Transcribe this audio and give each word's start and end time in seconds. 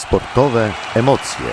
Sportowe 0.00 0.72
emocje. 0.94 1.46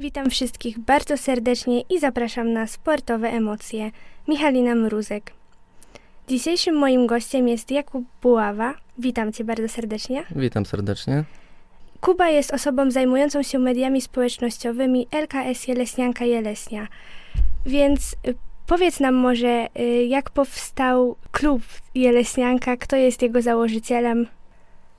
Witam 0.00 0.30
wszystkich 0.30 0.78
bardzo 0.78 1.16
serdecznie 1.16 1.80
i 1.80 2.00
zapraszam 2.00 2.52
na 2.52 2.66
sportowe 2.66 3.28
emocje. 3.28 3.90
Michalina 4.28 4.74
Mruzek. 4.74 5.32
Dzisiejszym 6.28 6.76
moim 6.76 7.06
gościem 7.06 7.48
jest 7.48 7.70
Jakub 7.70 8.04
Buława. 8.22 8.74
Witam 8.98 9.32
cię 9.32 9.44
bardzo 9.44 9.68
serdecznie. 9.68 10.24
Witam 10.36 10.66
serdecznie. 10.66 11.24
Kuba 12.00 12.28
jest 12.28 12.54
osobą 12.54 12.90
zajmującą 12.90 13.42
się 13.42 13.58
mediami 13.58 14.00
społecznościowymi 14.00 15.06
LKS 15.12 15.68
Jeleśnianka 15.68 16.24
Jeleśnia. 16.24 16.88
Więc 17.66 18.16
y, 18.28 18.34
powiedz 18.66 19.00
nam 19.00 19.14
może, 19.14 19.66
y, 19.78 20.04
jak 20.04 20.30
powstał 20.30 21.16
klub 21.32 21.62
Jeleśnianka, 21.94 22.76
kto 22.76 22.96
jest 22.96 23.22
jego 23.22 23.42
założycielem? 23.42 24.26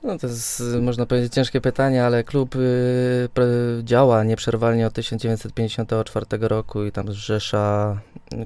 No 0.02 0.18
to 0.18 0.26
jest, 0.26 0.62
można 0.82 1.06
powiedzieć, 1.06 1.32
ciężkie 1.32 1.60
pytanie, 1.60 2.04
ale 2.04 2.24
klub 2.24 2.56
y, 2.56 3.28
działa 3.82 4.24
nieprzerwalnie 4.24 4.86
od 4.86 4.92
1954 4.92 6.26
roku 6.40 6.84
i 6.84 6.92
tam 6.92 7.12
zrzesza, 7.12 7.98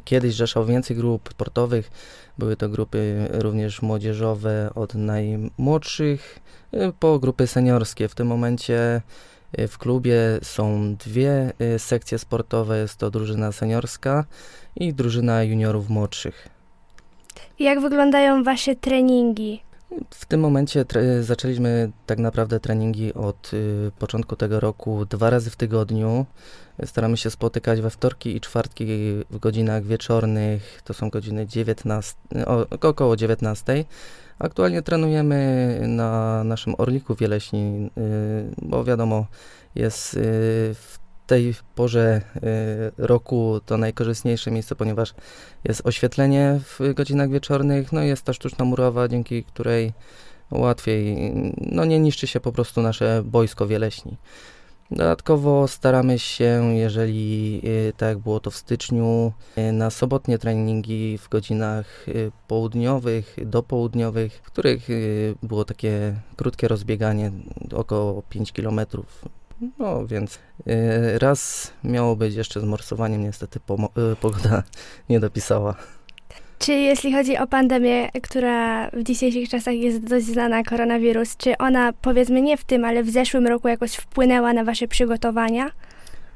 kiedyś 0.04 0.34
zrzeszał 0.34 0.66
więcej 0.66 0.96
grup 0.96 1.28
sportowych. 1.30 1.90
Były 2.38 2.56
to 2.56 2.68
grupy 2.68 3.28
również 3.30 3.82
młodzieżowe 3.82 4.70
od 4.74 4.94
najmłodszych 4.94 6.38
y, 6.74 6.92
po 7.00 7.18
grupy 7.18 7.46
seniorskie. 7.46 8.08
W 8.08 8.14
tym 8.14 8.26
momencie 8.26 8.96
y, 8.96 9.00
w 9.68 9.78
klubie 9.78 10.18
są 10.42 10.94
dwie 10.96 11.52
y, 11.74 11.78
sekcje 11.78 12.18
sportowe. 12.18 12.78
Jest 12.78 12.96
to 12.96 13.10
drużyna 13.10 13.52
seniorska 13.52 14.24
i 14.76 14.94
drużyna 14.94 15.44
juniorów 15.44 15.88
młodszych. 15.88 16.48
Jak 17.58 17.80
wyglądają 17.80 18.44
wasze 18.44 18.76
treningi? 18.76 19.62
W 20.10 20.26
tym 20.26 20.40
momencie 20.40 20.84
zaczęliśmy 21.20 21.90
tak 22.06 22.18
naprawdę 22.18 22.60
treningi 22.60 23.14
od 23.14 23.54
y, 23.54 23.90
początku 23.98 24.36
tego 24.36 24.60
roku 24.60 25.04
dwa 25.04 25.30
razy 25.30 25.50
w 25.50 25.56
tygodniu. 25.56 26.26
Staramy 26.84 27.16
się 27.16 27.30
spotykać 27.30 27.80
we 27.80 27.90
wtorki 27.90 28.36
i 28.36 28.40
czwartki 28.40 28.86
w 29.30 29.38
godzinach 29.38 29.84
wieczornych, 29.84 30.82
to 30.84 30.94
są 30.94 31.10
godziny 31.10 31.46
19, 31.46 32.14
o, 32.46 32.66
około 32.88 33.16
19. 33.16 33.84
Aktualnie 34.38 34.82
trenujemy 34.82 35.80
na 35.86 36.44
naszym 36.44 36.74
Orliku 36.78 37.14
Wieleśni, 37.14 37.90
y, 37.98 38.54
bo 38.62 38.84
wiadomo, 38.84 39.26
jest 39.74 40.14
y, 40.14 40.20
w 40.74 40.99
tej 41.30 41.54
porze 41.74 42.20
y, 42.36 43.06
roku 43.06 43.60
to 43.66 43.76
najkorzystniejsze 43.76 44.50
miejsce, 44.50 44.74
ponieważ 44.74 45.14
jest 45.64 45.86
oświetlenie 45.86 46.60
w 46.64 46.94
godzinach 46.94 47.30
wieczornych, 47.30 47.92
no 47.92 48.02
jest 48.02 48.22
ta 48.22 48.32
sztuczna 48.32 48.64
murowa, 48.64 49.08
dzięki 49.08 49.44
której 49.44 49.92
łatwiej, 50.50 51.16
no 51.56 51.84
nie 51.84 52.00
niszczy 52.00 52.26
się 52.26 52.40
po 52.40 52.52
prostu 52.52 52.82
nasze 52.82 53.22
boisko 53.24 53.66
wieleśni. 53.66 54.16
Dodatkowo 54.90 55.68
staramy 55.68 56.18
się, 56.18 56.74
jeżeli 56.74 57.60
y, 57.64 57.92
tak 57.96 58.08
jak 58.08 58.18
było 58.18 58.40
to 58.40 58.50
w 58.50 58.56
styczniu, 58.56 59.32
y, 59.58 59.72
na 59.72 59.90
sobotnie 59.90 60.38
treningi 60.38 61.18
w 61.18 61.28
godzinach 61.28 62.06
południowych, 62.48 63.36
dopołudniowych, 63.46 64.40
w 64.42 64.46
których 64.46 64.88
było 65.42 65.64
takie 65.64 66.14
krótkie 66.36 66.68
rozbieganie, 66.68 67.32
około 67.72 68.22
5 68.22 68.52
kilometrów 68.52 69.24
no 69.78 70.06
więc 70.06 70.38
y, 70.66 71.18
raz 71.18 71.72
miało 71.84 72.16
być 72.16 72.34
jeszcze 72.34 72.60
z 72.60 72.64
morsowaniem, 72.64 73.22
niestety 73.22 73.60
y, 74.12 74.16
pogoda 74.16 74.62
nie 75.10 75.20
dopisała. 75.20 75.74
Czy 76.58 76.72
jeśli 76.72 77.12
chodzi 77.12 77.38
o 77.38 77.46
pandemię, 77.46 78.08
która 78.22 78.90
w 78.90 79.02
dzisiejszych 79.02 79.48
czasach 79.48 79.74
jest 79.74 80.04
dość 80.04 80.26
znana, 80.26 80.62
koronawirus, 80.62 81.36
czy 81.36 81.58
ona 81.58 81.92
powiedzmy 81.92 82.42
nie 82.42 82.56
w 82.56 82.64
tym, 82.64 82.84
ale 82.84 83.02
w 83.02 83.10
zeszłym 83.10 83.46
roku 83.46 83.68
jakoś 83.68 83.94
wpłynęła 83.94 84.52
na 84.52 84.64
wasze 84.64 84.88
przygotowania? 84.88 85.70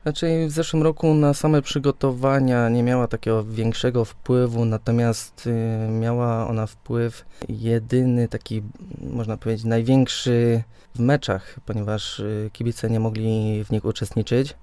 Znaczy 0.05 0.47
w 0.49 0.51
zeszłym 0.51 0.83
roku 0.83 1.15
na 1.15 1.35
same 1.35 1.63
przygotowania 1.63 2.69
nie 2.69 2.83
miała 2.83 3.09
takiego 3.09 3.45
większego 3.45 4.05
wpływu, 4.05 4.65
natomiast 4.65 5.47
y, 5.47 5.89
miała 5.91 6.49
ona 6.49 6.67
wpływ 6.67 7.25
jedyny, 7.49 8.29
taki 8.29 8.63
można 9.01 9.37
powiedzieć 9.37 9.65
największy 9.65 10.63
w 10.95 11.01
meczach, 11.01 11.57
ponieważ 11.67 12.21
y, 12.21 12.51
kibice 12.53 12.91
nie 12.91 13.01
mogli 13.01 13.65
w 13.65 13.71
nich 13.71 13.85
uczestniczyć. 13.85 14.57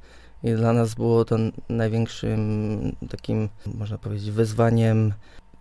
I 0.44 0.54
dla 0.54 0.74
nas 0.74 0.94
było 0.94 1.26
to 1.26 1.38
największym 1.70 2.96
takim, 3.10 3.50
można 3.66 3.98
powiedzieć, 3.98 4.32
wyzwaniem 4.32 5.14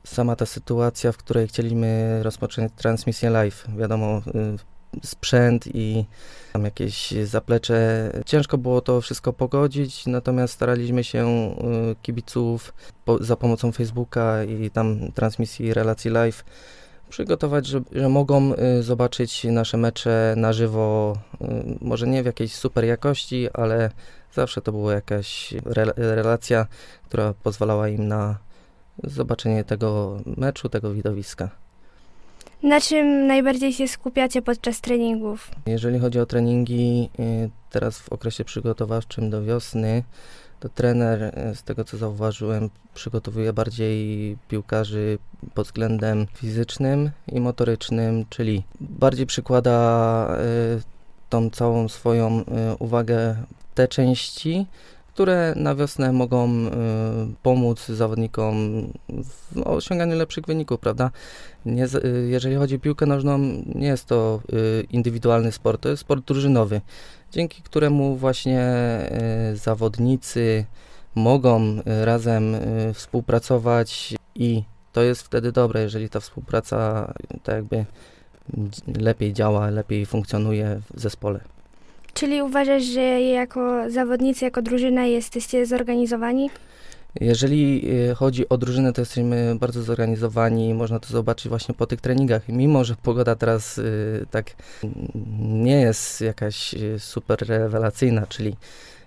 sama 0.04 0.36
ta 0.36 0.46
sytuacja, 0.46 1.12
w 1.12 1.16
której 1.16 1.48
chcieliśmy 1.48 2.20
rozpocząć 2.22 2.72
transmisję 2.76 3.30
live. 3.30 3.64
Wiadomo, 3.78 4.18
y, 4.18 4.79
sprzęt 5.02 5.66
i 5.74 6.04
tam 6.52 6.64
jakieś 6.64 7.10
zaplecze. 7.24 8.10
Ciężko 8.26 8.58
było 8.58 8.80
to 8.80 9.00
wszystko 9.00 9.32
pogodzić, 9.32 10.06
natomiast 10.06 10.54
staraliśmy 10.54 11.04
się 11.04 11.54
y, 11.92 11.96
kibiców 12.02 12.74
po, 13.04 13.24
za 13.24 13.36
pomocą 13.36 13.72
Facebooka 13.72 14.44
i 14.44 14.70
tam 14.70 15.12
transmisji 15.12 15.74
relacji 15.74 16.10
live 16.10 16.44
przygotować, 17.10 17.66
że, 17.66 17.80
że 17.92 18.08
mogą 18.08 18.54
y, 18.54 18.82
zobaczyć 18.82 19.44
nasze 19.44 19.76
mecze 19.76 20.34
na 20.36 20.52
żywo, 20.52 21.18
y, 21.40 21.46
może 21.80 22.06
nie 22.06 22.22
w 22.22 22.26
jakiejś 22.26 22.54
super 22.54 22.84
jakości, 22.84 23.48
ale 23.52 23.90
zawsze 24.34 24.62
to 24.62 24.72
była 24.72 24.92
jakaś 24.92 25.54
re, 25.66 25.92
relacja, 25.96 26.66
która 27.04 27.34
pozwalała 27.42 27.88
im 27.88 28.08
na 28.08 28.38
zobaczenie 29.04 29.64
tego 29.64 30.20
meczu, 30.36 30.68
tego 30.68 30.92
widowiska. 30.92 31.59
Na 32.62 32.80
czym 32.80 33.26
najbardziej 33.26 33.72
się 33.72 33.88
skupiacie 33.88 34.42
podczas 34.42 34.80
treningów? 34.80 35.50
Jeżeli 35.66 35.98
chodzi 35.98 36.20
o 36.20 36.26
treningi, 36.26 37.10
y, 37.20 37.50
teraz 37.70 37.98
w 37.98 38.12
okresie 38.12 38.44
przygotowawczym 38.44 39.30
do 39.30 39.44
wiosny, 39.44 40.02
to 40.60 40.68
trener, 40.68 41.22
y, 41.22 41.54
z 41.54 41.62
tego 41.62 41.84
co 41.84 41.96
zauważyłem, 41.96 42.70
przygotowuje 42.94 43.52
bardziej 43.52 44.36
piłkarzy 44.48 45.18
pod 45.54 45.66
względem 45.66 46.26
fizycznym 46.34 47.10
i 47.32 47.40
motorycznym, 47.40 48.24
czyli 48.30 48.62
bardziej 48.80 49.26
przykłada 49.26 50.36
y, 50.78 50.82
tą 51.28 51.50
całą 51.50 51.88
swoją 51.88 52.44
uwagę 52.78 53.36
te 53.74 53.88
części, 53.88 54.66
które 55.14 55.54
na 55.56 55.74
wiosnę 55.74 56.12
mogą 56.12 56.48
y, 56.48 56.70
pomóc 57.42 57.86
zawodnikom 57.86 58.56
w 59.08 59.62
osiąganiu 59.64 60.16
lepszych 60.16 60.44
wyników, 60.44 60.80
prawda? 60.80 61.10
Nie, 61.66 61.84
y, 61.84 62.28
jeżeli 62.30 62.56
chodzi 62.56 62.76
o 62.76 62.78
piłkę 62.78 63.06
nożną, 63.06 63.38
nie 63.74 63.86
jest 63.86 64.06
to 64.06 64.40
y, 64.52 64.86
indywidualny 64.90 65.52
sport, 65.52 65.80
to 65.80 65.88
jest 65.88 66.00
sport 66.00 66.24
drużynowy, 66.24 66.80
dzięki 67.32 67.62
któremu 67.62 68.16
właśnie 68.16 68.70
zawodnicy 69.54 70.64
mogą 71.14 71.60
razem 72.04 72.56
współpracować 72.94 74.14
i 74.34 74.62
to 74.92 75.02
jest 75.02 75.22
wtedy 75.22 75.52
dobre, 75.52 75.82
jeżeli 75.82 76.08
ta 76.08 76.20
współpraca 76.20 77.12
tak 77.42 77.54
jakby 77.56 77.84
lepiej 79.00 79.32
działa, 79.32 79.70
lepiej 79.70 80.06
funkcjonuje 80.06 80.80
w 80.94 81.00
zespole. 81.00 81.40
Czyli 82.14 82.42
uważasz, 82.42 82.82
że 82.82 83.20
jako 83.20 83.90
zawodnicy, 83.90 84.44
jako 84.44 84.62
drużyna 84.62 85.06
jesteście 85.06 85.66
zorganizowani? 85.66 86.50
Jeżeli 87.20 87.90
y, 88.10 88.14
chodzi 88.14 88.48
o 88.48 88.58
drużynę, 88.58 88.92
to 88.92 89.00
jesteśmy 89.00 89.56
bardzo 89.60 89.82
zorganizowani. 89.82 90.74
Można 90.74 91.00
to 91.00 91.08
zobaczyć 91.08 91.48
właśnie 91.48 91.74
po 91.74 91.86
tych 91.86 92.00
treningach. 92.00 92.48
Mimo, 92.48 92.84
że 92.84 92.94
pogoda 93.02 93.34
teraz 93.34 93.78
y, 93.78 94.26
tak 94.30 94.50
nie 95.40 95.80
jest 95.80 96.20
jakaś 96.20 96.74
y, 96.74 96.98
super 96.98 97.48
rewelacyjna, 97.48 98.26
czyli 98.26 98.56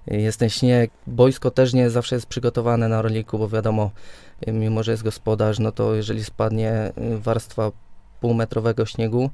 jest 0.08 0.40
ten 0.40 0.50
śnieg. 0.50 0.91
Boisko 1.08 1.52
też 1.52 1.74
nie 1.74 1.90
zawsze 1.90 2.16
jest 2.16 2.28
przygotowane 2.28 2.88
na 2.88 3.02
roliku, 3.02 3.38
bo 3.38 3.50
wiadomo, 3.50 3.91
mimo 4.47 4.84
że 4.84 4.91
jest 4.91 5.03
gospodarz, 5.03 5.59
no 5.59 5.72
to 5.72 5.96
jeżeli 5.96 6.23
spadnie 6.23 6.91
warstwa 7.17 7.72
półmetrowego 8.22 8.85
śniegu, 8.85 9.29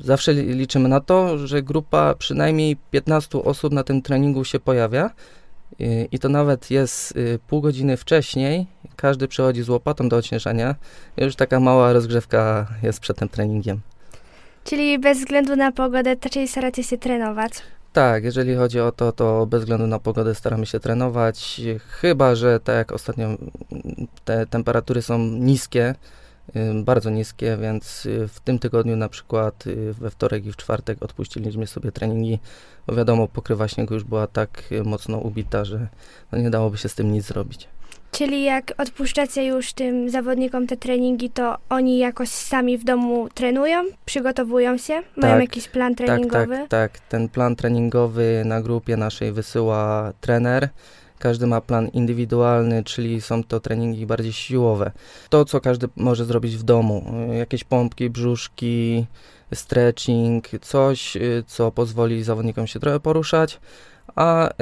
Zawsze 0.00 0.32
liczymy 0.32 0.88
na 0.88 1.00
to, 1.00 1.46
że 1.46 1.62
grupa 1.62 2.14
przynajmniej 2.14 2.76
15 2.90 3.38
osób 3.38 3.72
na 3.72 3.84
tym 3.84 4.02
treningu 4.02 4.44
się 4.44 4.60
pojawia 4.60 5.10
i 6.12 6.18
to 6.18 6.28
nawet 6.28 6.70
jest 6.70 7.16
y, 7.16 7.38
pół 7.48 7.60
godziny 7.60 7.96
wcześniej. 7.96 8.66
Każdy 8.96 9.28
przychodzi 9.28 9.62
z 9.62 9.68
łopatą 9.68 10.08
do 10.08 10.16
odśnieżania. 10.16 10.74
Już 11.16 11.36
taka 11.36 11.60
mała 11.60 11.92
rozgrzewka 11.92 12.66
jest 12.82 13.00
przed 13.00 13.16
tym 13.16 13.28
treningiem. 13.28 13.80
Czyli 14.64 14.98
bez 14.98 15.18
względu 15.18 15.56
na 15.56 15.72
pogodę 15.72 16.16
raczej 16.24 16.48
staracie 16.48 16.84
się 16.84 16.98
trenować? 16.98 17.52
Tak, 17.92 18.24
jeżeli 18.24 18.54
chodzi 18.54 18.80
o 18.80 18.92
to, 18.92 19.12
to 19.12 19.46
bez 19.46 19.60
względu 19.60 19.86
na 19.86 19.98
pogodę 19.98 20.34
staramy 20.34 20.66
się 20.66 20.80
trenować. 20.80 21.60
Chyba, 21.88 22.34
że 22.34 22.60
tak 22.60 22.76
jak 22.76 22.92
ostatnio 22.92 23.28
te 24.24 24.46
temperatury 24.46 25.02
są 25.02 25.18
niskie, 25.18 25.94
bardzo 26.84 27.10
niskie, 27.10 27.56
więc 27.62 28.06
y, 28.06 28.28
w 28.28 28.40
tym 28.40 28.58
tygodniu 28.58 28.96
na 28.96 29.08
przykład 29.08 29.66
y, 29.66 29.92
we 29.92 30.10
wtorek 30.10 30.46
i 30.46 30.52
w 30.52 30.56
czwartek 30.56 31.02
odpuściliśmy 31.02 31.66
sobie 31.66 31.92
treningi, 31.92 32.38
bo 32.86 32.94
wiadomo, 32.94 33.28
pokrywa 33.28 33.68
śniegu 33.68 33.94
już 33.94 34.04
była 34.04 34.26
tak 34.26 34.62
y, 34.72 34.84
mocno 34.84 35.18
ubita, 35.18 35.64
że 35.64 35.86
no 36.32 36.38
nie 36.38 36.50
dałoby 36.50 36.78
się 36.78 36.88
z 36.88 36.94
tym 36.94 37.12
nic 37.12 37.24
zrobić. 37.24 37.68
Czyli 38.12 38.44
jak 38.44 38.72
odpuszczacie 38.78 39.44
już 39.46 39.72
tym 39.72 40.10
zawodnikom 40.10 40.66
te 40.66 40.76
treningi, 40.76 41.30
to 41.30 41.56
oni 41.68 41.98
jakoś 41.98 42.28
sami 42.28 42.78
w 42.78 42.84
domu 42.84 43.28
trenują, 43.34 43.84
przygotowują 44.04 44.78
się, 44.78 44.94
mają 45.16 45.34
Tak. 45.34 45.40
jakiś 45.40 45.68
plan 45.68 45.94
Tak, 45.94 46.06
treningowy? 46.06 46.56
tak, 46.58 46.68
tak. 46.68 46.98
Ten 46.98 47.28
plan 47.28 47.56
treningowy 47.56 48.42
na 48.44 48.60
grupie 48.62 48.96
naszej 48.96 49.32
wysyła 49.32 50.12
trener. 50.20 50.68
Każdy 51.18 51.46
ma 51.46 51.60
plan 51.60 51.88
indywidualny, 51.88 52.84
czyli 52.84 53.20
są 53.20 53.44
to 53.44 53.60
treningi 53.60 54.06
bardziej 54.06 54.32
siłowe. 54.32 54.90
To, 55.28 55.44
co 55.44 55.60
każdy 55.60 55.88
może 55.96 56.24
zrobić 56.24 56.56
w 56.56 56.62
domu. 56.62 57.04
y, 57.32 57.36
Jakieś 57.36 57.64
pompki, 57.64 58.10
brzuszki, 58.10 59.06
stretching, 59.54 60.48
coś, 60.62 61.16
y, 61.16 61.44
co 61.46 61.70
pozwoli 61.72 62.22
zawodnikom 62.24 62.66
się 62.66 62.80
trochę 62.80 63.00
poruszać, 63.00 63.60
a 64.16 64.48
y, 64.48 64.52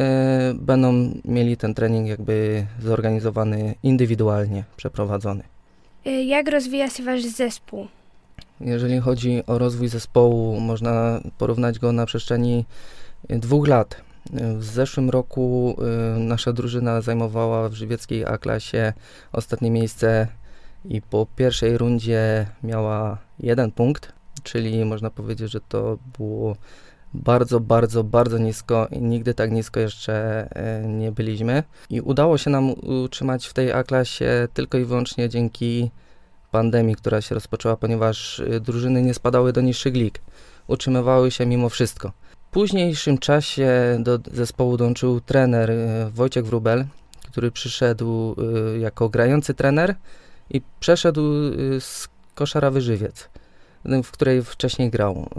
będą 0.55 1.13
mieli 1.25 1.57
ten 1.57 1.75
trening 1.75 2.09
jakby 2.09 2.67
zorganizowany 2.83 3.75
indywidualnie, 3.83 4.65
przeprowadzony. 4.77 5.43
Y, 6.07 6.11
Jak 6.25 6.49
rozwija 6.51 6.91
się 6.91 7.03
wasz 7.03 7.23
zespół? 7.25 7.87
Jeżeli 8.61 9.01
chodzi 9.01 9.43
o 9.47 9.59
rozwój 9.59 9.89
zespołu, 9.89 10.61
można 10.61 11.21
porównać 11.39 11.79
go 11.79 11.93
na 11.93 12.07
przestrzeni 12.07 12.65
dwóch 13.29 13.69
lat. 13.69 13.97
W 14.33 14.65
zeszłym 14.65 15.11
roku 15.11 15.77
y, 16.17 16.19
nasza 16.19 16.53
drużyna 16.53 17.01
zajmowała 17.01 17.69
w 17.69 17.75
żywieckiej 17.75 18.25
A-klasie 18.25 18.93
ostatnie 19.33 19.71
miejsce 19.71 20.27
i 20.85 21.03
po 21.03 21.27
pierwszej 21.37 21.79
rundzie 21.79 22.47
miała 22.63 23.19
jeden 23.39 23.73
punkt, 23.73 24.13
czyli 24.43 24.85
można 24.85 25.11
powiedzieć, 25.11 25.53
że 25.53 25.61
to 25.61 25.99
było 26.19 26.57
bardzo, 27.15 27.61
bardzo, 27.61 28.05
bardzo 28.05 28.39
nisko 28.39 28.89
i 28.91 28.99
nigdy 28.99 29.35
tak 29.35 29.53
nisko 29.53 29.81
jeszcze 29.81 30.49
y, 30.85 30.89
nie 30.89 31.13
byliśmy. 31.13 31.63
I 31.91 32.01
udało 32.01 32.39
się 32.39 32.51
nam 32.51 32.71
utrzymać 32.71 33.47
w 33.47 33.53
tej 33.53 33.73
A-klasie 33.73 34.49
tylko 34.55 34.79
i 34.79 34.85
wyłącznie 34.85 35.29
dzięki 35.29 35.91
pandemii, 36.51 36.97
która 36.97 37.21
się 37.21 37.35
rozpoczęła, 37.35 37.77
ponieważ 37.77 38.39
y, 38.39 38.61
drużyny 38.61 39.03
nie 39.03 39.15
spadały 39.15 39.53
do 39.53 39.61
niższych 39.61 39.95
lig. 39.95 40.23
Utrzymywały 40.67 41.31
się 41.31 41.47
mimo 41.47 41.69
wszystko. 41.69 42.13
Późniejszym 42.57 43.19
czasie 43.19 43.71
do 44.01 44.19
zespołu 44.33 44.77
dołączył 44.77 45.21
trener 45.21 45.71
y, 45.71 46.11
Wojciech 46.15 46.47
Wrubel, 46.47 46.85
który 47.31 47.51
przyszedł 47.51 48.37
y, 48.75 48.79
jako 48.79 49.09
grający 49.09 49.55
trener 49.55 49.95
i 50.51 50.63
przeszedł 50.81 51.21
y, 51.21 51.81
z 51.81 52.09
Koszara 52.35 52.71
Wyżywiec, 52.71 53.29
y, 53.87 54.03
w 54.03 54.11
której 54.11 54.43
wcześniej 54.43 54.91
grał. 54.91 55.31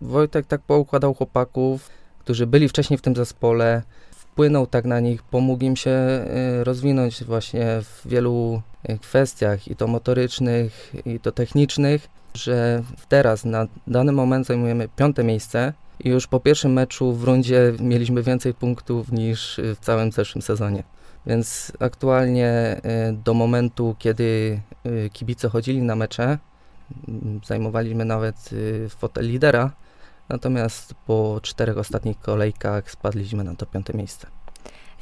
Wojtek 0.00 0.46
tak 0.46 0.60
poukładał 0.60 1.14
chłopaków, 1.14 1.90
którzy 2.18 2.46
byli 2.46 2.68
wcześniej 2.68 2.98
w 2.98 3.02
tym 3.02 3.16
zespole, 3.16 3.82
wpłynął 4.10 4.66
tak 4.66 4.84
na 4.84 5.00
nich, 5.00 5.22
pomógł 5.22 5.64
im 5.64 5.76
się 5.76 6.24
rozwinąć 6.62 7.24
właśnie 7.24 7.66
w 7.82 8.08
wielu 8.08 8.62
kwestiach 9.00 9.68
i 9.68 9.76
to 9.76 9.86
motorycznych, 9.86 10.92
i 11.06 11.20
to 11.20 11.32
technicznych, 11.32 12.08
że 12.34 12.82
teraz 13.08 13.44
na 13.44 13.66
dany 13.86 14.12
moment 14.12 14.46
zajmujemy 14.46 14.88
piąte 14.96 15.24
miejsce 15.24 15.72
i 16.04 16.08
już 16.08 16.26
po 16.26 16.40
pierwszym 16.40 16.72
meczu 16.72 17.12
w 17.12 17.24
rundzie 17.24 17.72
mieliśmy 17.80 18.22
więcej 18.22 18.54
punktów 18.54 19.12
niż 19.12 19.58
y, 19.58 19.74
w 19.74 19.80
całym 19.80 20.12
zeszłym 20.12 20.42
sezonie. 20.42 20.82
Więc 21.26 21.72
aktualnie 21.80 22.80
y, 23.10 23.12
do 23.12 23.34
momentu, 23.34 23.96
kiedy 23.98 24.60
y, 24.86 25.10
kibice 25.12 25.48
chodzili 25.48 25.82
na 25.82 25.96
mecze, 25.96 26.38
mm, 27.08 27.40
zajmowaliśmy 27.44 28.04
nawet 28.04 28.50
fotel 28.88 29.26
lidera, 29.26 29.70
natomiast 30.28 30.94
po 31.06 31.40
czterech 31.42 31.78
ostatnich 31.78 32.18
kolejkach 32.18 32.90
spadliśmy 32.90 33.44
na 33.44 33.54
to 33.54 33.66
piąte 33.66 33.94
miejsce. 33.94 34.26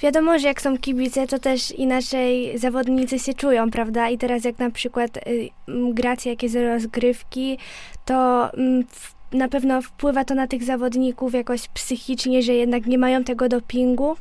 Wiadomo, 0.00 0.38
że 0.38 0.48
jak 0.48 0.62
są 0.62 0.78
kibice, 0.78 1.26
to 1.26 1.38
też 1.38 1.70
inaczej 1.70 2.58
zawodnicy 2.58 3.18
się 3.18 3.34
czują, 3.34 3.70
prawda? 3.70 4.08
I 4.08 4.18
teraz 4.18 4.44
jak 4.44 4.58
na 4.58 4.70
przykład 4.70 5.16
y, 5.16 5.48
gracie 5.94 6.30
jakieś 6.30 6.54
rozgrywki, 6.54 7.58
to 8.04 8.50
mm, 8.52 8.84
na 9.32 9.48
pewno 9.48 9.82
wpływa 9.82 10.24
to 10.24 10.34
na 10.34 10.46
tych 10.46 10.64
zawodników 10.64 11.34
jakoś 11.34 11.68
psychicznie, 11.68 12.42
że 12.42 12.52
jednak 12.52 12.86
nie 12.86 12.98
mają 12.98 13.24
tego 13.24 13.48
dopingu. 13.48 14.16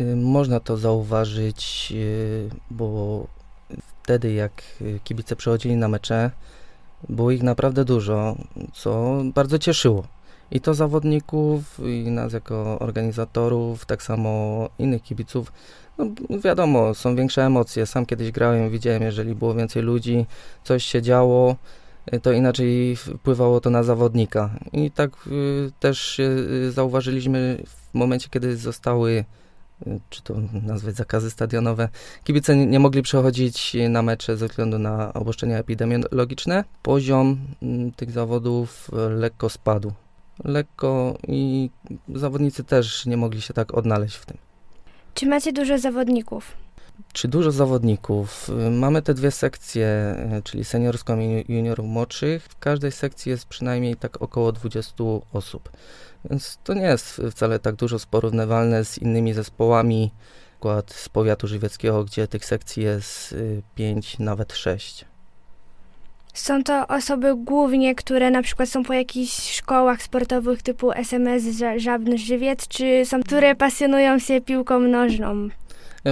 Y, 0.00 0.16
Można 0.16 0.60
to 0.60 0.76
zauważyć, 0.76 1.92
y, 1.96 2.48
bo 2.70 3.26
wtedy 4.02 4.32
jak 4.32 4.62
y, 4.80 5.00
kibice 5.04 5.36
przychodzili 5.36 5.76
na 5.76 5.88
mecze, 5.88 6.30
było 7.08 7.30
ich 7.30 7.42
naprawdę 7.42 7.84
dużo, 7.84 8.36
co 8.72 9.22
bardzo 9.34 9.58
cieszyło. 9.58 10.04
I 10.50 10.60
to 10.60 10.74
zawodników, 10.74 11.80
i 11.86 12.10
nas 12.10 12.32
jako 12.32 12.78
organizatorów, 12.78 13.86
tak 13.86 14.02
samo 14.02 14.68
innych 14.78 15.02
kibiców. 15.02 15.52
No 15.98 16.06
wiadomo, 16.44 16.94
są 16.94 17.16
większe 17.16 17.44
emocje. 17.46 17.86
Sam 17.86 18.06
kiedyś 18.06 18.30
grałem, 18.30 18.70
widziałem, 18.70 19.02
jeżeli 19.02 19.34
było 19.34 19.54
więcej 19.54 19.82
ludzi, 19.82 20.26
coś 20.64 20.84
się 20.84 21.02
działo, 21.02 21.56
to 22.22 22.32
inaczej 22.32 22.96
wpływało 22.96 23.60
to 23.60 23.70
na 23.70 23.82
zawodnika. 23.82 24.50
I 24.72 24.90
tak 24.90 25.10
y, 25.26 25.72
też 25.80 26.18
y, 26.18 26.72
zauważyliśmy 26.72 27.62
w 27.66 27.94
momencie, 27.94 28.28
kiedy 28.28 28.56
zostały 28.56 29.24
y, 29.86 30.00
czy 30.10 30.22
to 30.22 30.34
nazwać 30.62 30.96
zakazy 30.96 31.30
stadionowe. 31.30 31.88
Kibice 32.24 32.56
nie, 32.56 32.80
mogli 32.80 33.02
przechodzić 33.02 33.76
na 33.88 34.02
mecze 34.02 34.36
ze 34.36 34.48
względu 34.48 34.78
na 34.78 35.12
obostrzenia 35.12 35.58
epidemiologiczne. 35.58 36.64
Poziom 36.82 37.38
mm, 37.62 37.92
tych 37.92 38.10
zawodów 38.10 38.90
y, 38.92 39.10
lekko 39.10 39.48
spadł. 39.48 39.92
Lekko 40.44 41.18
i 41.28 41.70
zawodnicy 42.14 42.64
też 42.64 43.06
nie 43.06 43.16
mogli 43.16 43.42
się 43.42 43.54
tak 43.54 43.74
odnaleźć 43.74 44.16
w 44.16 44.26
tym. 44.26 44.36
Czy 45.14 45.26
macie 45.26 45.52
dużo 45.52 45.78
zawodników? 45.78 46.65
Czy 47.12 47.28
dużo 47.28 47.52
zawodników? 47.52 48.48
Y, 48.66 48.70
Mamy 48.70 49.02
te 49.02 49.14
dwie 49.14 49.30
sekcje, 49.30 49.86
y, 50.38 50.42
czyli 50.42 50.64
seniorską 50.64 51.20
i 51.20 51.44
juniorów 51.48 51.86
młodszych. 51.86 52.42
W 52.44 52.58
każdej 52.58 52.92
sekcji 52.92 53.30
jest 53.30 53.46
przynajmniej 53.46 53.96
tak 53.96 54.22
około 54.22 54.52
20 54.52 55.04
osób. 55.32 55.70
Więc 56.30 56.58
to 56.64 56.74
nie 56.74 56.82
jest 56.82 57.22
wcale 57.30 57.58
tak 57.58 57.74
dużo 57.74 57.96
porównywalne 58.10 58.84
z 58.84 58.98
innymi 58.98 59.32
zespołami, 59.32 60.10
przykład 60.52 60.92
z 60.92 61.08
powiatu 61.08 61.46
żywieckiego, 61.46 62.04
gdzie 62.04 62.28
tych 62.28 62.44
sekcji 62.44 62.82
jest 62.82 63.34
5, 63.74 64.18
nawet 64.18 64.52
6. 64.52 65.04
Są 66.34 66.64
to 66.64 66.86
osoby 66.86 67.34
głównie, 67.36 67.94
które 67.94 68.30
na 68.30 68.42
przykład 68.42 68.68
są 68.68 68.84
po 68.84 68.92
jakichś 68.92 69.52
szkołach 69.52 70.02
sportowych 70.02 70.62
typu 70.62 70.92
SMS 70.92 71.44
Ża- 71.44 71.78
Żabny 71.78 72.18
Żywiec, 72.18 72.68
czy 72.68 73.02
są, 73.04 73.22
które 73.22 73.54
pasjonują 73.54 74.18
się 74.18 74.40
piłką 74.40 74.80
nożną? 74.80 75.48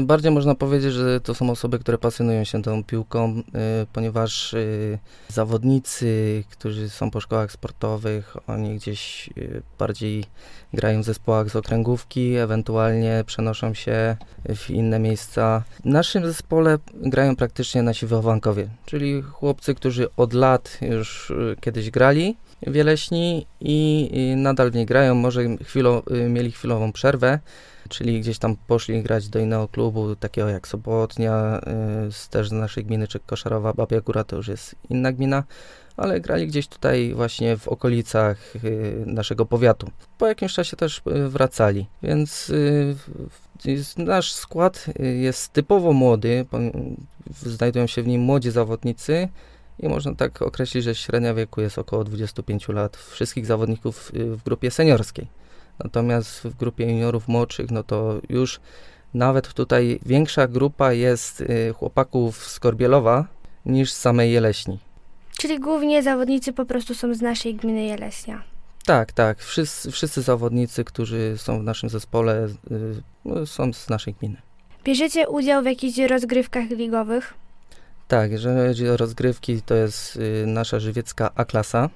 Bardziej 0.03 0.31
można 0.33 0.55
powiedzieć, 0.55 0.93
że 0.93 1.21
to 1.21 1.35
są 1.35 1.51
osoby, 1.51 1.79
które 1.79 1.99
pasjonują 1.99 2.45
się 2.45 2.63
tą 2.63 2.85
piłką, 2.85 3.39
y, 3.39 3.43
ponieważ 3.93 4.53
y, 4.53 4.99
zawodnicy, 5.29 6.45
którzy 6.51 6.89
są 6.89 7.11
po 7.11 7.21
szkołach 7.21 7.53
sportowych, 7.53 8.37
oni 8.47 8.77
gdzieś 8.77 9.31
y, 9.39 9.63
bardziej 9.79 10.25
grają 10.73 11.03
w 11.03 11.05
zespołach 11.05 11.51
z 11.51 11.57
okręgówki, 11.57 12.35
ewentualnie 12.35 13.25
przenoszą 13.27 13.75
się 13.75 14.17
w 14.57 14.71
inne 14.71 14.99
miejsca. 14.99 15.63
W 15.81 15.85
naszym 15.85 16.27
zespole 16.27 16.79
grają 16.95 17.37
praktycznie 17.37 17.83
nasi 17.83 18.07
wychowankowie, 18.07 18.69
czyli 18.87 19.23
chłopcy, 19.23 19.75
którzy 19.75 20.09
od 20.17 20.33
lat 20.33 20.79
już 20.81 21.33
kiedyś 21.61 21.91
grali 21.91 22.37
w 22.67 22.75
Jeleśni 22.75 23.47
i, 23.61 24.35
nadal 24.37 24.71
w 24.71 24.75
niej 24.75 24.87
grają, 24.87 25.15
może 25.15 25.43
chwilo, 25.65 26.03
mieli 26.29 26.53
chwilową 26.53 26.93
przerwę, 26.93 27.39
czyli 27.95 28.21
gdzieś 28.21 28.39
tam 28.39 28.57
poszli 28.67 29.03
grać 29.03 29.29
do 29.29 29.39
innego 29.39 29.69
klubu, 29.69 30.17
takiego 30.17 30.49
jak 30.49 30.69
Sobotnia, 30.69 31.61
y, 32.09 32.31
też 32.31 32.49
z 32.49 32.53
naszej 32.53 32.85
gminy, 32.85 33.09
czy 33.09 33.21
Koszarowa, 33.21 33.73
Babia 33.73 34.01
Góra 34.01 34.25
to 34.25 34.37
już 34.37 34.49
jest 34.49 34.77
inna 34.91 35.13
gmina, 35.13 35.45
ale 35.97 36.21
grali 36.21 36.47
gdzieś 36.47 36.69
tutaj 36.69 37.15
właśnie 37.15 37.57
w 37.57 37.69
okolicach 37.69 38.57
y, 38.65 39.03
naszego 39.07 39.47
powiatu. 39.47 39.91
Po 40.19 40.27
jakimś 40.27 40.53
czasie 40.55 40.77
też 40.77 40.99
y, 40.99 41.29
wracali, 41.29 41.87
więc 42.03 42.53
nasz 43.97 44.33
skład 44.33 44.87
jest 45.23 45.53
typowo 45.53 45.93
młody, 45.93 46.47
znajdują 47.43 47.87
się 47.87 48.03
w 48.03 48.07
nim 48.07 48.21
młodzi 48.21 48.51
zawodnicy, 48.51 49.29
i 49.79 49.89
można 49.89 50.15
tak 50.15 50.43
określić, 50.43 50.85
że 50.85 50.95
średnia 50.95 51.35
wieku 51.35 51.61
jest 51.61 51.79
około 51.79 52.05
25 52.05 52.69
lat 52.69 52.97
wszystkich 52.97 53.47
zawodników 53.47 54.13
w 54.15 54.43
grupie 54.43 54.71
seniorskiej. 54.71 55.27
Natomiast 55.79 56.41
w 56.41 56.57
grupie 56.57 56.85
juniorów 56.85 57.29
młodszych, 57.29 57.71
no 57.71 57.83
to 57.83 58.21
już 58.29 58.61
nawet 59.15 59.53
tutaj 59.53 60.01
większa 60.07 60.49
grupa 60.49 60.93
jest 60.93 61.41
y, 61.41 61.75
chłopaków 61.77 62.47
z 62.47 62.61
Korbielowa 62.61 63.27
niż 63.67 63.93
z 63.93 64.01
samej 64.01 64.33
Jeleśni. 64.33 64.79
Czyli 65.39 65.61
głównie 65.61 66.03
zawodnicy 66.03 66.53
po 66.53 66.65
prostu 66.65 66.95
są 66.95 67.15
z 67.15 67.21
naszej 67.21 67.55
gminy 67.55 67.85
Jeleśnia. 67.85 68.43
Tak, 68.85 69.13
tak. 69.13 69.39
Wszyscy, 69.39 69.91
wszyscy 69.91 70.23
zawodnicy, 70.23 70.85
którzy 70.85 71.35
są 71.37 71.61
w 71.61 71.63
naszym 71.63 71.89
zespole, 71.89 72.49
y, 72.71 73.03
no, 73.25 73.47
są 73.47 73.73
z 73.73 73.89
naszej 73.89 74.15
gminy. 74.15 74.37
Bierzecie 74.85 75.29
udział 75.29 75.63
w 75.63 75.67
jakichś 75.67 75.99
rozgrywkach 75.99 76.71
ligowych? 76.71 77.35
Tak, 78.09 78.31
jeżeli 78.31 78.69
chodzi 78.69 78.89
o 78.89 78.97
rozgrywki, 78.97 79.63
to 79.63 79.75
jest 79.75 80.17
y, 80.17 80.45
nasza 80.47 80.81
żywiecka 80.81 81.31
A-klasa. 81.35 81.91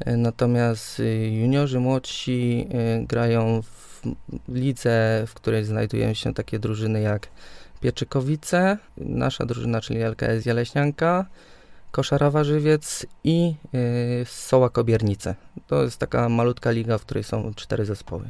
Y, 0.00 0.16
Natomiast 0.16 1.00
y, 1.00 1.28
juniorzy 1.28 1.80
młodsi 1.80 2.66
y, 3.02 3.06
grają 3.06 3.62
w 3.62 4.02
lidze, 4.48 5.24
w 5.26 5.34
której 5.34 5.64
znajdują 5.64 6.14
się 6.14 6.34
takie 6.34 6.58
drużyny 6.58 7.00
jak 7.00 7.28
Pieczykowice, 7.80 8.78
nasza 8.96 9.46
drużyna, 9.46 9.80
czyli 9.80 10.02
LKS 10.02 10.46
Jeleśnianka, 10.46 11.26
Koszara 11.90 12.30
Warzywiec 12.30 13.06
i 13.24 13.54
y, 13.74 14.24
Soła 14.26 14.70
Kobiernice. 14.70 15.34
To 15.66 15.82
jest 15.82 15.98
taka 15.98 16.28
malutka 16.28 16.70
liga, 16.70 16.98
w 16.98 17.02
której 17.04 17.24
są 17.24 17.54
cztery 17.54 17.84
zespoły. 17.84 18.24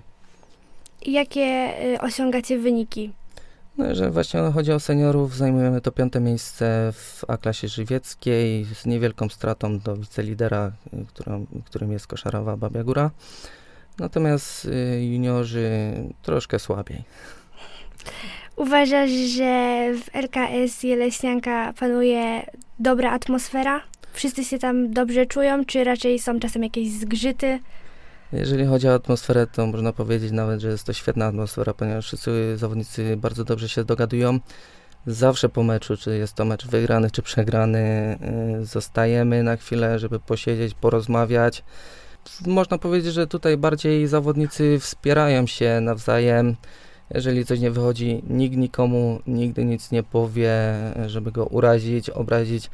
Jakie 1.07 1.75
osiągacie 2.01 2.59
wyniki? 2.59 3.13
No, 3.79 3.87
jeżeli 3.87 4.11
właśnie 4.11 4.41
chodzi 4.55 4.73
o 4.73 4.81
seniorów, 4.81 5.37
zajmujemy 5.37 5.81
to 5.81 5.93
piąte 5.93 6.21
miejsce 6.21 6.93
w 6.93 7.25
A-klasie 7.29 7.69
żywieckiej 7.69 8.65
z 8.65 8.87
niewielką 8.87 9.29
stratą 9.29 9.79
do 9.79 9.97
wicelidera, 9.97 10.73
y, 11.57 11.63
którym 11.65 11.93
jest 11.93 12.07
Koszarowa 12.07 12.57
Babia 12.57 12.85
Góra. 12.85 13.11
Natomiast 13.99 14.65
y, 14.65 15.05
juniorzy 15.05 15.93
troszkę 16.23 16.59
słabiej. 16.59 17.05
Uważasz, 18.57 19.11
że 19.11 19.91
w 19.95 20.17
LKS 20.17 20.83
Jeleśnianka 20.83 21.73
panuje 21.73 22.47
dobra 22.79 23.11
atmosfera? 23.11 23.81
Wszyscy 24.13 24.45
się 24.45 24.59
tam 24.59 24.91
dobrze 24.91 25.27
czują, 25.27 25.65
czy 25.65 25.85
raczej 25.85 26.19
są 26.19 26.41
czasem 26.41 26.63
jakieś 26.63 26.91
zgrzyty? 26.91 27.59
Jeżeli 28.35 28.67
chodzi 28.67 28.89
o 28.89 28.95
atmosferę, 28.95 29.47
to 29.47 29.67
można 29.67 29.93
powiedzieć 29.93 30.33
nawet, 30.33 30.61
że 30.61 30.69
jest 30.69 30.85
to 30.87 30.93
świetna 30.93 31.27
atmosfera, 31.27 31.75
ponieważ 31.75 32.07
wszyscy 32.07 32.57
zawodnicy 32.57 33.17
bardzo 33.17 33.45
dobrze 33.45 33.69
się 33.69 33.85
dogadują. 33.85 34.39
Zawsze 35.07 35.49
po 35.49 35.63
meczu, 35.63 35.97
czy 35.97 36.19
jest 36.19 36.35
to 36.35 36.45
mecz 36.45 36.67
wygrany, 36.67 37.11
czy 37.11 37.23
przegrany, 37.23 38.19
y, 38.61 38.67
zostajemy 38.67 39.43
na 39.43 39.57
chwilę, 39.57 39.99
żeby 39.99 40.21
posiedzieć, 40.21 40.75
porozmawiać. 40.75 41.65
Można 42.47 42.79
powiedzieć, 42.79 43.13
że 43.15 43.27
tutaj 43.27 43.57
bardziej 43.57 44.07
zawodnicy 44.07 44.79
wspierają 44.81 45.47
się 45.47 45.81
nawzajem. 45.81 46.57
Jeżeli 47.11 47.45
coś 47.45 47.61
nie 47.61 47.71
wychodzi, 47.71 48.23
nikt 48.29 48.57
nikomu 48.57 49.21
nigdy 49.27 49.65
nic 49.65 49.91
nie 49.91 50.03
powie, 50.03 50.53
żeby 51.07 51.33
go 51.33 51.45
urazić, 51.47 52.11
obrazić. 52.11 52.71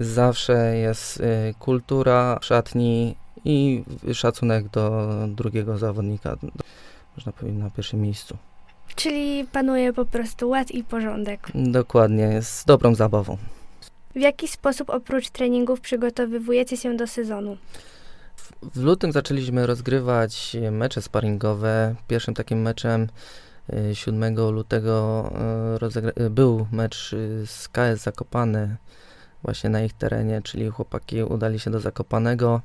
Zawsze 0.00 0.76
jest 0.76 1.20
y, 1.20 1.54
kultura 1.58 2.38
szatni 2.42 3.16
i 3.44 3.84
szacunek 4.12 4.68
do 4.68 5.08
drugiego 5.28 5.78
zawodnika, 5.78 6.36
można 7.16 7.32
powiedzieć, 7.32 7.60
na 7.60 7.70
pierwszym 7.70 8.00
miejscu. 8.00 8.36
Czyli 8.96 9.44
panuje 9.52 9.92
po 9.92 10.04
prostu 10.04 10.48
ład 10.48 10.70
i 10.70 10.84
porządek. 10.84 11.48
Dokładnie, 11.54 12.42
z 12.42 12.64
dobrą 12.64 12.94
zabawą. 12.94 13.36
W 14.14 14.20
jaki 14.20 14.48
sposób 14.48 14.90
oprócz 14.90 15.30
treningów 15.30 15.80
przygotowywujecie 15.80 16.76
się 16.76 16.96
do 16.96 17.06
sezonu? 17.06 17.56
W 18.62 18.82
lutym 18.82 19.12
zaczęliśmy 19.12 19.66
rozgrywać 19.66 20.56
mecze 20.70 21.02
sparingowe. 21.02 21.94
Pierwszym 22.08 22.34
takim 22.34 22.62
meczem 22.62 23.08
7 23.94 24.34
lutego 24.50 25.30
e, 26.16 26.30
był 26.30 26.66
mecz 26.72 27.12
y, 27.12 27.46
z 27.46 27.68
KS 27.68 28.02
Zakopane 28.02 28.76
właśnie 29.42 29.70
na 29.70 29.82
ich 29.82 29.92
terenie, 29.92 30.42
czyli 30.42 30.70
chłopaki 30.70 31.22
udali 31.22 31.60
się 31.60 31.70
do 31.70 31.80
Zakopanego 31.80 32.60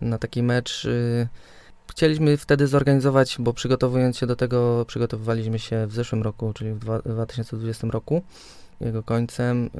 na 0.00 0.18
taki 0.18 0.42
mecz. 0.42 0.84
Y, 0.84 1.28
chcieliśmy 1.90 2.36
wtedy 2.36 2.66
zorganizować, 2.66 3.36
bo 3.38 3.52
przygotowując 3.52 4.18
się 4.18 4.26
do 4.26 4.36
tego, 4.36 4.84
przygotowywaliśmy 4.88 5.58
się 5.58 5.86
w 5.86 5.92
zeszłym 5.92 6.22
roku, 6.22 6.52
czyli 6.52 6.72
w 6.72 7.02
2020 7.04 7.86
roku, 7.90 8.22
jego 8.80 9.02
końcem. 9.02 9.70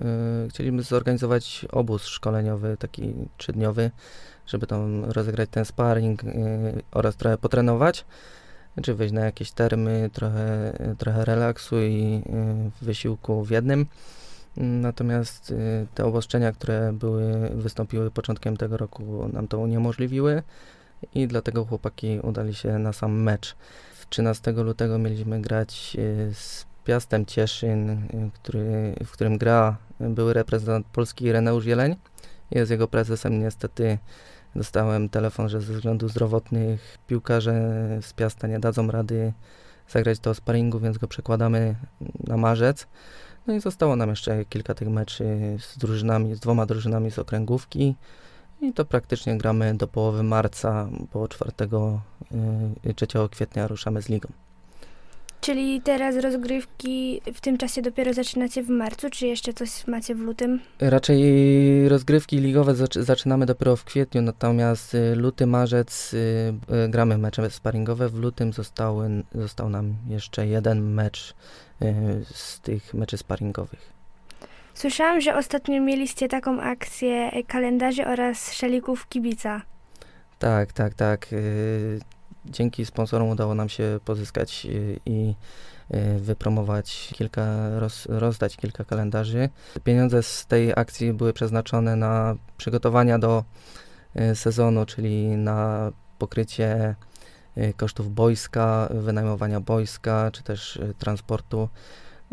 Y, 0.46 0.48
chcieliśmy 0.48 0.82
zorganizować 0.82 1.66
obóz 1.72 2.06
szkoleniowy, 2.06 2.76
taki 2.76 3.14
trzydniowy, 3.36 3.90
żeby 4.46 4.66
tam 4.66 5.04
rozegrać 5.04 5.48
ten 5.52 5.64
sparring 5.64 6.22
oraz 6.90 7.16
trochę 7.16 7.38
potrenować 7.38 8.04
czy 8.82 8.94
wejść 8.94 9.14
na 9.14 9.24
jakieś 9.24 9.50
termy, 9.52 10.10
trochę, 10.12 10.72
trochę 10.98 11.24
relaksu 11.24 11.80
i 11.80 12.22
y, 12.80 12.84
wysiłku 12.84 13.44
w 13.44 13.50
jednym. 13.50 13.86
Natomiast 14.56 15.50
y, 15.50 15.86
te 15.94 16.04
obostrzenia, 16.04 16.52
które 16.52 16.92
były, 16.92 17.50
wystąpiły 17.54 18.10
początkiem 18.10 18.56
tego 18.56 18.76
roku, 18.76 19.28
nam 19.32 19.48
to 19.48 19.58
uniemożliwiły 19.58 20.42
i 21.14 21.26
dlatego 21.26 21.64
chłopaki 21.64 22.20
udali 22.22 22.54
się 22.54 22.78
na 22.78 22.92
sam 22.92 23.22
mecz. 23.22 23.56
13 24.08 24.52
lutego 24.52 24.98
mieliśmy 24.98 25.40
grać 25.40 25.96
y, 25.98 26.34
z 26.34 26.66
Piastem 26.84 27.26
Cieszyn, 27.26 28.08
który, 28.34 28.94
w 29.04 29.10
którym 29.10 29.38
gra 29.38 29.76
były 30.00 30.32
reprezentant 30.32 30.86
Polski 30.86 31.32
Reneusz 31.32 31.66
Jeleń. 31.66 31.96
Jest 32.50 32.70
jego 32.70 32.88
prezesem 32.88 33.40
niestety 33.40 33.98
Dostałem 34.56 35.08
telefon, 35.08 35.48
że 35.48 35.60
ze 35.60 35.74
względów 35.74 36.10
zdrowotnych 36.10 36.98
piłkarze 37.06 37.52
z 38.02 38.12
Piasta 38.12 38.46
nie 38.46 38.60
dadzą 38.60 38.90
rady 38.90 39.32
zagrać 39.88 40.18
do 40.18 40.34
sparingu, 40.34 40.80
więc 40.80 40.98
go 40.98 41.08
przekładamy 41.08 41.74
na 42.26 42.36
marzec. 42.36 42.86
No 43.50 43.56
i 43.56 43.60
zostało 43.60 43.96
nam 43.96 44.10
jeszcze 44.10 44.44
kilka 44.44 44.74
tych 44.74 44.88
meczy 44.88 45.24
z 45.60 45.78
drużynami, 45.78 46.34
z 46.34 46.40
dwoma 46.40 46.66
drużynami 46.66 47.10
z 47.10 47.18
okręgówki. 47.18 47.94
I 48.60 48.72
to 48.72 48.84
praktycznie 48.84 49.38
gramy 49.38 49.74
do 49.74 49.86
połowy 49.86 50.22
marca, 50.22 50.88
bo 51.12 51.28
4 51.28 51.52
3 52.96 53.06
kwietnia 53.30 53.66
ruszamy 53.66 54.02
z 54.02 54.08
ligą. 54.08 54.28
Czyli 55.40 55.80
teraz 55.80 56.16
rozgrywki 56.16 57.20
w 57.34 57.40
tym 57.40 57.58
czasie 57.58 57.82
dopiero 57.82 58.12
zaczynacie 58.12 58.62
w 58.62 58.68
marcu, 58.68 59.10
czy 59.10 59.26
jeszcze 59.26 59.52
coś 59.52 59.86
macie 59.86 60.14
w 60.14 60.20
lutym? 60.20 60.60
Raczej 60.80 61.22
rozgrywki 61.88 62.38
ligowe 62.38 62.74
zaczynamy 63.00 63.46
dopiero 63.46 63.76
w 63.76 63.84
kwietniu, 63.84 64.22
natomiast 64.22 64.94
y, 64.94 65.16
luty, 65.16 65.46
marzec 65.46 66.14
y, 66.14 66.16
y, 66.86 66.88
gramy 66.88 67.18
mecze 67.18 67.50
sparingowe. 67.50 68.08
W 68.08 68.14
lutym 68.14 68.52
zostały, 68.52 69.22
został 69.34 69.68
nam 69.68 69.94
jeszcze 70.08 70.46
jeden 70.46 70.92
mecz 70.92 71.34
z 72.32 72.60
tych 72.60 72.94
meczy 72.94 73.18
sparingowych. 73.18 73.92
Słyszałam, 74.74 75.20
że 75.20 75.36
ostatnio 75.36 75.80
mieliście 75.80 76.28
taką 76.28 76.60
akcję 76.60 77.30
kalendarzy 77.46 78.06
oraz 78.06 78.52
szalików 78.52 79.08
kibica. 79.08 79.62
Tak, 80.38 80.72
tak, 80.72 80.94
tak 80.94 81.26
dzięki 82.44 82.86
sponsorom 82.86 83.28
udało 83.28 83.54
nam 83.54 83.68
się 83.68 84.00
pozyskać 84.04 84.66
i 85.06 85.34
wypromować 86.18 87.10
kilka, 87.14 87.68
roz, 87.78 88.06
rozdać 88.06 88.56
kilka 88.56 88.84
kalendarzy. 88.84 89.48
Pieniądze 89.84 90.22
z 90.22 90.46
tej 90.46 90.72
akcji 90.76 91.12
były 91.12 91.32
przeznaczone 91.32 91.96
na 91.96 92.34
przygotowania 92.56 93.18
do 93.18 93.44
sezonu, 94.34 94.86
czyli 94.86 95.26
na 95.26 95.90
pokrycie 96.18 96.94
kosztów 97.76 98.14
boiska, 98.14 98.88
wynajmowania 98.90 99.60
boiska, 99.60 100.30
czy 100.32 100.42
też 100.42 100.80
transportu. 100.98 101.68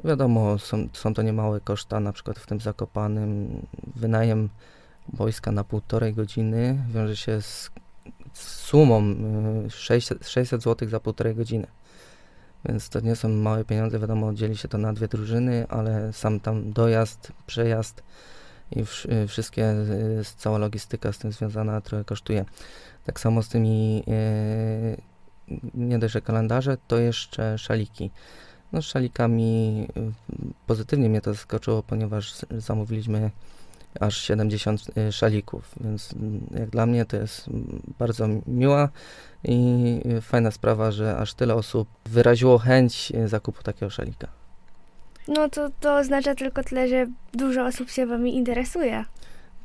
No 0.04 0.10
wiadomo, 0.10 0.58
są, 0.58 0.88
są 0.94 1.14
to 1.14 1.22
niemałe 1.22 1.60
koszta, 1.60 2.00
na 2.00 2.14
przykład 2.14 2.40
w 2.40 2.46
tym 2.46 2.60
Zakopanym 2.60 3.62
wynajem 3.96 4.50
boiska 5.14 5.52
na 5.52 5.64
półtorej 5.64 6.14
godziny 6.14 6.78
wiąże 6.94 7.16
się 7.16 7.42
z 7.42 7.72
sumą 8.34 9.16
600, 9.70 10.28
600 10.28 10.64
zł 10.64 10.90
za 10.90 11.00
półtorej 11.00 11.36
godziny. 11.36 11.68
Więc 12.66 12.90
to 12.90 13.00
nie 13.00 13.16
są 13.16 13.30
małe 13.30 13.66
pieniądze, 13.66 14.00
wiadomo, 14.00 14.34
dzieli 14.34 14.58
się 14.58 14.68
to 14.68 14.78
na 14.78 14.94
dwie 14.94 15.08
drużyny, 15.08 15.66
ale 15.70 16.14
sam 16.14 16.40
tam 16.40 16.74
dojazd, 16.74 17.32
przejazd 17.48 18.04
i 18.72 18.80
y, 18.80 19.28
wszystkie, 19.28 19.72
y, 19.72 20.24
cała 20.38 20.58
logistyka 20.58 21.14
z 21.14 21.18
tym 21.18 21.32
związana 21.32 21.82
trochę 21.82 22.04
kosztuje. 22.04 22.46
Tak 23.06 23.20
samo 23.20 23.44
z 23.44 23.50
tymi, 23.50 24.04
yy, 24.08 25.58
nie 25.74 26.00
dość, 26.00 26.14
że 26.14 26.22
kalendarze, 26.22 26.78
to 26.88 26.98
jeszcze 26.98 27.58
szaliki. 27.58 28.12
No 28.72 28.82
szalikami 28.82 29.88
pozytywnie 30.68 31.10
mnie 31.10 31.22
to 31.22 31.34
zaskoczyło, 31.34 31.84
ponieważ 31.84 32.36
zamówiliśmy 32.52 33.32
aż 34.00 34.18
70 34.18 34.98
y, 34.98 35.12
szalików, 35.12 35.76
więc 35.82 36.14
mm, 36.14 36.48
jak 36.60 36.70
dla 36.70 36.86
mnie 36.86 37.06
to 37.06 37.18
jest 37.18 37.48
mm, 37.48 37.82
bardzo 38.00 38.28
miła 38.48 38.90
i 39.44 40.02
fajna 40.22 40.52
sprawa, 40.52 40.92
że 40.92 41.18
aż 41.18 41.34
tyle 41.34 41.56
osób 41.56 41.90
wyraziło 42.06 42.58
chęć 42.58 43.12
y, 43.16 43.28
zakupu 43.28 43.64
takiego 43.64 43.90
szalika. 43.90 44.28
No 45.28 45.50
to, 45.50 45.70
to 45.80 45.96
oznacza 45.96 46.36
tylko 46.36 46.64
tyle, 46.64 46.88
że 46.88 47.08
dużo 47.34 47.66
osób 47.66 47.90
się 47.90 48.06
wami 48.06 48.36
interesuje. 48.36 49.06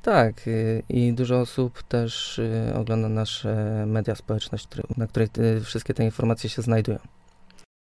Tak, 0.02 0.48
y, 0.48 0.82
i 0.88 1.12
dużo 1.12 1.40
osób 1.40 1.82
też 1.82 2.40
ogląda 2.74 3.08
nasze 3.08 3.84
media 3.86 4.14
społecznościowe, 4.14 4.82
na 4.96 5.06
których 5.06 5.30
wszystkie 5.64 5.94
te 5.94 6.04
informacje 6.04 6.50
się 6.50 6.62
znajdują. 6.62 6.98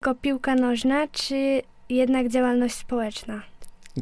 Tylko 0.01 0.15
piłka 0.15 0.55
nożna, 0.55 1.07
czy 1.07 1.61
jednak 1.89 2.27
działalność 2.27 2.75
społeczna? 2.75 3.41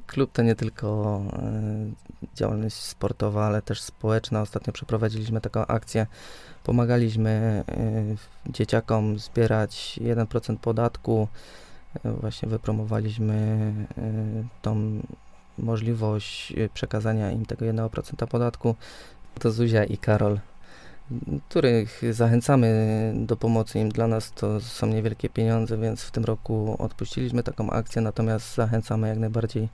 Klub 0.08 0.32
to 0.32 0.42
nie 0.42 0.56
tylko 0.56 1.22
e, 1.34 2.36
działalność 2.36 2.76
sportowa, 2.76 3.46
ale 3.46 3.62
też 3.62 3.82
społeczna. 3.82 4.42
Ostatnio 4.42 4.74
przeprowadziliśmy 4.74 5.42
taką 5.42 5.66
akcję. 5.66 6.08
Pomagaliśmy 6.64 7.64
dzieciakom 8.50 9.20
zbierać 9.20 10.00
1% 10.02 10.58
podatku. 10.58 11.28
E, 12.04 12.12
właśnie 12.12 12.50
wypromowaliśmy 12.50 13.74
tą 14.62 15.02
możliwość 15.58 16.54
przekazania 16.74 17.32
im 17.32 17.46
tego 17.46 17.66
1% 17.66 18.28
podatku. 18.28 18.76
To 19.40 19.52
Zuzia 19.52 19.84
i 19.84 19.98
Karol 19.98 20.40
których 21.50 22.02
zachęcamy 22.12 23.14
do 23.16 23.38
pomocy 23.38 23.80
im. 23.80 23.90
Dla 23.90 24.08
nas 24.08 24.32
to 24.32 24.62
są 24.62 24.88
niewielkie 24.88 25.30
pieniądze, 25.30 25.78
więc 25.78 26.02
w 26.02 26.12
tym 26.12 26.26
roku 26.26 26.76
odpuściliśmy 26.80 27.44
taką 27.44 27.70
akcję, 27.70 28.02
natomiast 28.02 28.56
zachęcamy 28.56 29.08
jak 29.08 29.18
najbardziej 29.18 29.70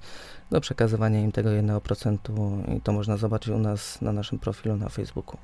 do 0.52 0.62
przekazywania 0.62 1.20
im 1.20 1.32
tego 1.32 1.50
1% 1.50 2.18
i 2.78 2.82
to 2.82 2.92
można 2.92 3.18
zobaczyć 3.18 3.54
u 3.54 3.58
nas 3.58 4.02
na 4.02 4.12
naszym 4.12 4.40
profilu 4.40 4.78
na 4.78 4.90
Facebooku. 4.90 5.38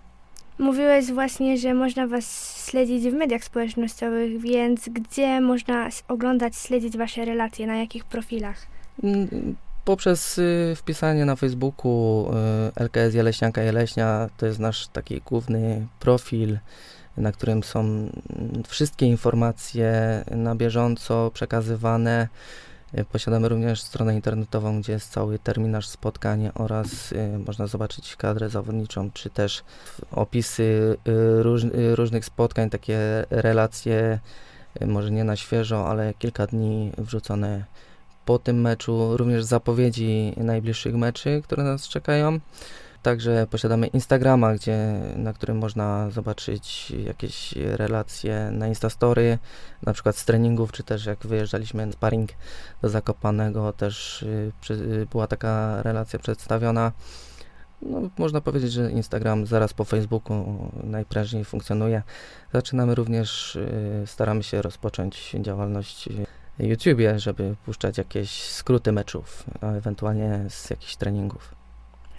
Mówiłeś 0.60 1.12
właśnie, 1.12 1.58
że 1.58 1.74
można 1.74 2.08
Was 2.08 2.58
śledzić 2.70 3.04
w 3.04 3.14
mediach 3.14 3.44
społecznościowych, 3.44 4.42
więc 4.42 4.90
gdzie 4.90 5.42
można 5.42 5.90
oglądać, 6.08 6.56
śledzić 6.56 6.98
Wasze 6.98 7.26
relacje, 7.26 7.68
na 7.68 7.78
jakich 7.78 8.06
profilach? 8.06 8.68
Mm, 9.04 9.56
Poprzez 9.86 10.38
y, 10.38 10.74
wpisanie 10.76 11.26
na 11.26 11.36
Facebooku 11.36 12.26
y, 12.78 12.84
LKS 12.84 13.14
Jeleśnianka 13.14 13.62
Jeleśnia, 13.62 14.30
to 14.38 14.46
jest 14.46 14.60
nasz 14.60 14.88
taki 14.88 15.22
główny 15.22 15.88
profil, 16.00 16.58
na 17.18 17.32
którym 17.32 17.64
są 17.64 17.80
mm, 17.80 18.10
wszystkie 18.68 19.06
informacje 19.06 20.24
na 20.32 20.56
bieżąco 20.56 21.32
przekazywane. 21.34 22.28
Y, 22.98 23.06
Posiadamy 23.06 23.50
również 23.50 23.82
stronę 23.82 24.16
internetową, 24.16 24.82
gdzie 24.82 24.94
jest 24.94 25.12
cały 25.12 25.40
terminarz 25.40 25.88
spotkań 25.88 26.50
oraz 26.56 27.12
y, 27.12 27.40
można 27.48 27.68
zobaczyć 27.68 28.16
kadrę 28.16 28.50
zawodniczą, 28.50 29.12
czy 29.12 29.30
też 29.30 29.64
opisy 30.12 30.98
y, 31.08 31.44
róż, 31.44 31.62
różnych 31.94 32.26
spotkań, 32.26 32.70
takie 32.70 33.00
relacje, 33.30 34.20
może 34.86 35.12
nie 35.12 35.24
na 35.24 35.36
świeżo, 35.36 35.88
ale 35.88 36.14
kilka 36.14 36.48
dni 36.48 36.92
wrzucone 36.98 37.66
po 38.26 38.40
tym 38.40 38.62
meczu, 38.62 39.18
również 39.18 39.44
zapowiedzi 39.44 40.34
najbliższych 40.38 40.96
meczy, 40.96 41.42
które 41.44 41.64
nas 41.64 41.88
czekają. 41.88 42.40
Także 43.02 43.48
posiadamy 43.50 43.88
Instagrama, 43.88 44.54
gdzie, 44.54 45.02
na 45.16 45.34
którym 45.34 45.58
można 45.58 46.10
zobaczyć 46.10 46.92
jakieś 46.92 47.54
relacje 47.56 48.50
na 48.52 48.68
Instastory, 48.68 49.38
na 49.84 49.94
przykład 49.94 50.18
z 50.18 50.26
treningów, 50.26 50.72
czy 50.72 50.84
też 50.84 51.06
jak 51.06 51.28
wyjeżdżaliśmy 51.28 51.92
sparring 51.92 52.30
do 52.82 52.90
Zakopanego, 52.90 53.74
też 53.74 54.24
y, 54.24 54.52
przy, 54.62 54.74
y, 54.74 55.08
była 55.12 55.28
taka 55.28 55.82
relacja 55.84 56.20
przedstawiona. 56.20 56.92
No, 57.82 58.02
można 58.18 58.42
powiedzieć, 58.42 58.72
że 58.72 58.92
Instagram 58.92 59.46
zaraz 59.46 59.74
po 59.74 59.86
Facebooku 59.86 60.72
najprężniej 60.84 61.46
funkcjonuje. 61.46 62.04
Zaczynamy 62.54 62.96
również, 62.96 63.56
y, 63.56 64.04
staramy 64.06 64.44
się 64.44 64.62
rozpocząć 64.62 65.36
działalność 65.42 66.10
YouTubie, 66.60 67.20
żeby 67.20 67.56
puszczać 67.66 67.98
jakieś 67.98 68.44
skróty 68.44 68.92
meczów, 68.92 69.44
a 69.62 69.72
ewentualnie 69.72 70.46
z 70.50 70.70
jakichś 70.70 70.96
treningów. 70.96 71.59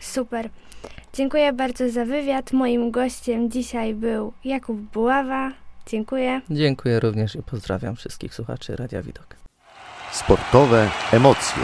Super. 0.01 0.49
Dziękuję 1.13 1.53
bardzo 1.53 1.91
za 1.91 2.05
wywiad. 2.05 2.53
Moim 2.53 2.91
gościem 2.91 3.51
dzisiaj 3.51 3.95
był 3.95 4.33
Jakub 4.45 4.77
Buława. 4.77 5.53
Dziękuję. 5.87 6.41
Dziękuję 6.51 7.01
również 7.01 7.37
i 7.37 7.43
pozdrawiam 7.43 7.97
wszystkich 7.97 8.35
słuchaczy 8.35 8.77
Radia 8.77 9.03
Widok. 9.03 9.37
Sportowe 10.13 10.91
emocje. 11.13 11.63